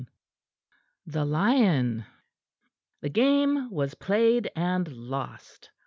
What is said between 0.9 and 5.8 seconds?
THE LION The game was played and lost.